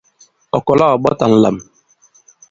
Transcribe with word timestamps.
Ɔ̀ 0.57 0.61
kɔ̀la 0.67 0.85
ɔ̀ 0.93 0.99
ɓɔ̀ta 1.03 1.25
ǹlam. 1.31 1.57